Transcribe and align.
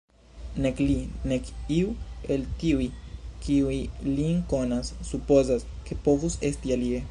Nek 0.63 0.77
li, 0.85 0.93
nek 1.31 1.43
iu 1.75 1.91
el 2.37 2.47
tiuj, 2.63 2.87
kiuj 3.45 3.77
lin 4.17 4.41
konas, 4.55 4.93
supozas, 5.13 5.69
ke 5.91 6.03
povus 6.09 6.43
esti 6.53 6.79
alie. 6.81 7.07